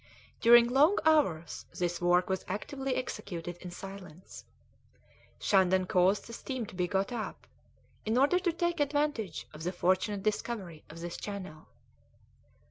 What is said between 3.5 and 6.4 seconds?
in silence. Shandon caused the